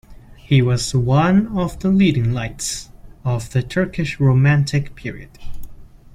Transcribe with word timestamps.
He 0.37 0.63
was 0.63 0.95
one 0.95 1.45
of 1.55 1.79
the 1.81 1.89
leading 1.91 2.33
lights 2.33 2.89
of 3.23 3.51
the 3.51 3.61
Turkish 3.61 4.19
Romantic 4.19 4.95
period. 4.95 5.29